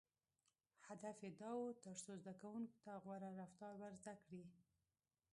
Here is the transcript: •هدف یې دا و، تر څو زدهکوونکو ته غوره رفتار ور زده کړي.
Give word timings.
•هدف 0.87 1.17
یې 1.25 1.31
دا 1.41 1.51
و، 1.59 1.63
تر 1.83 1.95
څو 2.03 2.11
زدهکوونکو 2.21 2.75
ته 2.83 2.91
غوره 3.03 3.29
رفتار 3.41 3.73
ور 3.77 3.93
زده 4.01 4.13
کړي. 4.25 4.43